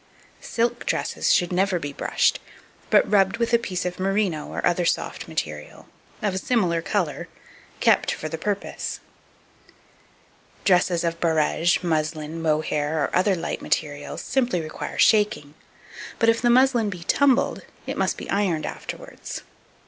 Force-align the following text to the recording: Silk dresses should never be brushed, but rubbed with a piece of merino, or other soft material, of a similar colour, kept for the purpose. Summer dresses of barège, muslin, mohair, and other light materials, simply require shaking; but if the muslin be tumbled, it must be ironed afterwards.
Silk 0.41 0.87
dresses 0.87 1.31
should 1.31 1.51
never 1.53 1.77
be 1.77 1.93
brushed, 1.93 2.39
but 2.89 3.07
rubbed 3.07 3.37
with 3.37 3.53
a 3.53 3.59
piece 3.59 3.85
of 3.85 3.99
merino, 3.99 4.47
or 4.47 4.65
other 4.65 4.83
soft 4.83 5.27
material, 5.27 5.87
of 6.23 6.33
a 6.33 6.39
similar 6.39 6.81
colour, 6.81 7.27
kept 7.81 8.11
for 8.11 8.27
the 8.27 8.35
purpose. 8.39 8.95
Summer 9.63 9.75
dresses 10.65 11.03
of 11.03 11.19
barège, 11.19 11.83
muslin, 11.83 12.41
mohair, 12.41 13.05
and 13.05 13.13
other 13.13 13.35
light 13.35 13.61
materials, 13.61 14.23
simply 14.23 14.59
require 14.59 14.97
shaking; 14.97 15.53
but 16.17 16.29
if 16.29 16.41
the 16.41 16.49
muslin 16.49 16.89
be 16.89 17.03
tumbled, 17.03 17.61
it 17.85 17.95
must 17.95 18.17
be 18.17 18.27
ironed 18.31 18.65
afterwards. 18.65 19.43